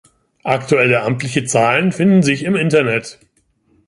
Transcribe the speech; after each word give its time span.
Aktuelle 0.45 1.03
amtliche 1.03 1.43
Zahlen 1.45 1.91
finden 1.91 2.23
sich 2.23 2.41
im 2.41 2.55
Internet. 2.55 3.19